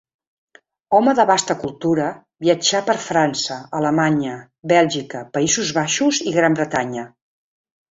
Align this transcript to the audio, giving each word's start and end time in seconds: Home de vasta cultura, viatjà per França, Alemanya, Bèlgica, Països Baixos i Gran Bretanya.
Home 0.99 1.11
de 1.19 1.25
vasta 1.31 1.55
cultura, 1.63 2.07
viatjà 2.45 2.81
per 2.89 2.95
França, 3.09 3.59
Alemanya, 3.81 4.41
Bèlgica, 4.75 5.23
Països 5.39 5.77
Baixos 5.79 6.25
i 6.33 6.37
Gran 6.41 6.61
Bretanya. 6.61 7.09